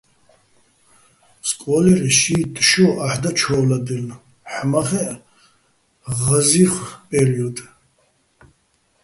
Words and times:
სკო́ლერეჼ 1.47 2.11
შიიტტ 2.19 2.55
შო 2.69 2.85
აჰ̦ 3.07 3.17
და 3.21 3.29
ჩო́ვლადაჲლნო̆, 3.37 4.23
ჰ̦ამა́ხეჸ 4.51 5.11
ღაზი́ვხ 6.21 6.79
პერიოდ. 7.09 7.57